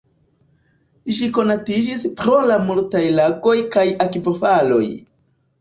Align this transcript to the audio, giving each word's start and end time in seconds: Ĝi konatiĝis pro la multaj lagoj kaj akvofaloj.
Ĝi 1.17 1.27
konatiĝis 1.35 2.05
pro 2.21 2.39
la 2.53 2.57
multaj 2.71 3.05
lagoj 3.21 3.57
kaj 3.77 3.87
akvofaloj. 4.07 4.85